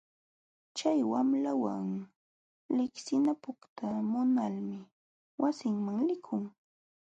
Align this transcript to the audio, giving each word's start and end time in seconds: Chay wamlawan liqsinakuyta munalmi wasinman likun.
Chay 0.77 0.99
wamlawan 1.11 1.87
liqsinakuyta 2.77 3.87
munalmi 4.11 4.79
wasinman 5.41 5.97
likun. 6.09 6.43